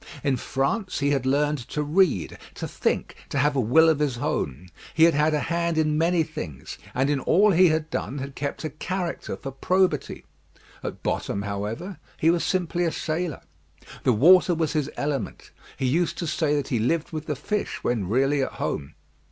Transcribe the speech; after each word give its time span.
In 0.23 0.35
France 0.35 0.97
he 0.97 1.11
had 1.11 1.27
learned 1.27 1.59
to 1.67 1.83
read, 1.83 2.39
to 2.55 2.67
think, 2.67 3.15
to 3.29 3.37
have 3.37 3.55
a 3.55 3.59
will 3.59 3.87
of 3.87 3.99
his 3.99 4.17
own. 4.17 4.69
He 4.95 5.03
had 5.03 5.13
had 5.13 5.35
a 5.35 5.41
hand 5.41 5.77
in 5.77 5.95
many 5.95 6.23
things, 6.23 6.79
and 6.95 7.07
in 7.07 7.19
all 7.19 7.51
he 7.51 7.67
had 7.67 7.91
done 7.91 8.17
had 8.17 8.33
kept 8.33 8.63
a 8.63 8.71
character 8.71 9.37
for 9.37 9.51
probity. 9.51 10.25
At 10.81 11.03
bottom, 11.03 11.43
however, 11.43 11.99
he 12.17 12.31
was 12.31 12.43
simply 12.43 12.83
a 12.85 12.91
sailor. 12.91 13.41
The 14.03 14.13
water 14.13 14.55
was 14.55 14.73
his 14.73 14.89
element; 14.97 15.51
he 15.77 15.85
used 15.85 16.17
to 16.17 16.25
say 16.25 16.55
that 16.55 16.69
he 16.69 16.79
lived 16.79 17.11
with 17.11 17.27
the 17.27 17.35
fish 17.35 17.83
when 17.83 18.09
really 18.09 18.41
at 18.41 18.53
home. 18.53 18.95